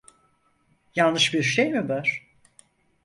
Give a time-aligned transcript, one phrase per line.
[0.95, 2.27] Yanlış bir şey mi var?